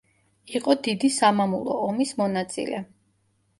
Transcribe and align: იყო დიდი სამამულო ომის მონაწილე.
იყო 0.59 0.75
დიდი 0.87 1.11
სამამულო 1.17 1.77
ომის 1.91 2.17
მონაწილე. 2.25 2.83